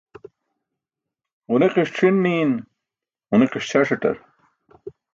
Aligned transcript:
Ġuniqi̇ṣ 1.49 1.89
c̣ʰin 1.95 2.15
niin 2.23 2.51
ġuniqiṣ 3.29 3.63
ćʰaṣatar 3.69 4.17